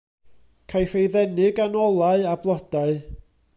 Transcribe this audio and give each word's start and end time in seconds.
Caiff 0.71 0.93
ei 0.99 1.09
ddenu 1.11 1.47
gan 1.57 1.77
olau 1.83 2.21
a 2.31 2.33
blodau. 2.41 2.91